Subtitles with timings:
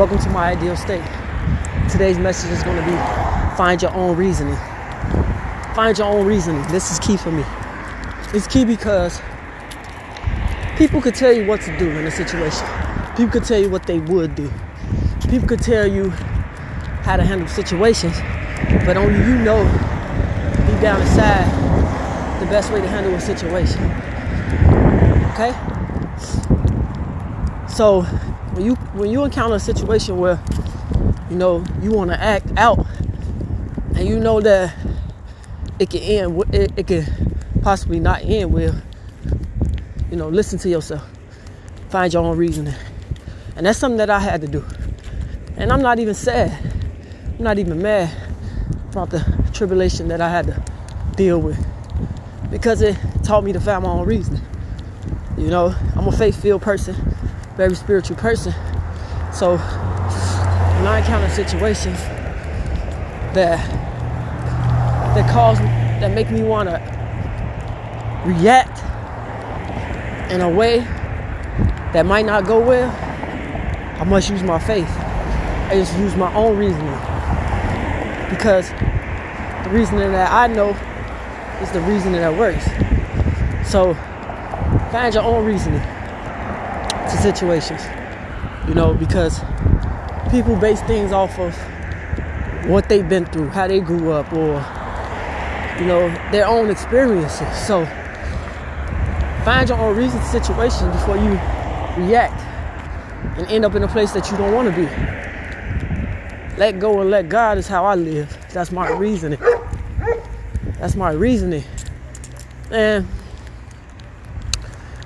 [0.00, 1.04] Welcome to my ideal state.
[1.90, 2.96] Today's message is going to be
[3.54, 4.56] find your own reasoning.
[5.74, 6.62] Find your own reasoning.
[6.68, 7.44] This is key for me.
[8.32, 9.20] It's key because
[10.78, 12.66] people could tell you what to do in a situation.
[13.14, 14.50] People could tell you what they would do.
[15.28, 16.08] People could tell you
[17.02, 18.16] how to handle situations,
[18.86, 19.62] but only you know
[20.66, 23.84] deep down inside the best way to handle a situation.
[25.34, 25.52] Okay?
[27.68, 28.06] So
[28.60, 30.38] when you when you encounter a situation where
[31.30, 32.86] you know you want to act out
[33.94, 34.76] and you know that
[35.78, 37.06] it can end it, it can
[37.62, 38.74] possibly not end well
[40.10, 41.02] you know listen to yourself.
[41.88, 42.74] Find your own reasoning.
[43.56, 44.62] And that's something that i had to do.
[45.56, 46.52] And i'm not even sad.
[47.38, 48.14] I'm not even mad
[48.90, 50.62] about the tribulation that i had to
[51.16, 51.58] deal with.
[52.50, 54.42] Because it taught me to find my own reasoning.
[55.38, 56.94] You know i'm a faith-filled person
[57.60, 58.54] very spiritual person.
[59.34, 61.98] So when I encounter situations
[63.34, 63.58] that
[65.14, 66.76] that cause that make me want to
[68.24, 68.78] react
[70.32, 70.78] in a way
[71.92, 72.88] that might not go well,
[74.00, 74.88] I must use my faith.
[74.88, 76.98] I just use my own reasoning
[78.30, 80.70] because the reasoning that I know
[81.60, 82.64] is the reasoning that works.
[83.70, 83.92] So
[84.90, 85.82] find your own reasoning
[87.10, 87.82] to situations,
[88.68, 89.40] you know, because
[90.30, 91.54] people base things off of
[92.66, 94.64] what they've been through, how they grew up, or,
[95.80, 97.48] you know, their own experiences.
[97.66, 97.84] So
[99.44, 101.30] find your own reason to situations before you
[101.96, 102.40] react
[103.38, 104.86] and end up in a place that you don't want to be.
[106.58, 108.36] Let go and let God is how I live.
[108.52, 109.40] That's my reasoning.
[110.78, 111.64] That's my reasoning.
[112.70, 113.08] And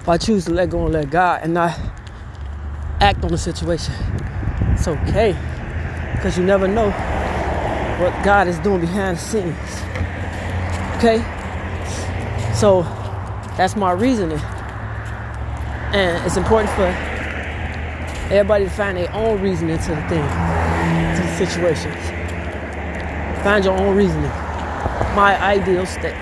[0.00, 1.78] if I choose to let go and let God and not
[3.04, 3.94] act on the situation,
[4.72, 5.36] it's okay.
[6.14, 6.90] Because you never know
[8.00, 9.54] what God is doing behind the scenes.
[10.96, 11.18] Okay?
[12.54, 12.82] So
[13.58, 14.40] that's my reasoning.
[15.92, 16.86] And it's important for
[18.32, 20.26] everybody to find their own reasoning to the thing,
[21.14, 21.94] to the situations.
[23.44, 24.32] Find your own reasoning.
[25.14, 26.16] My ideal state.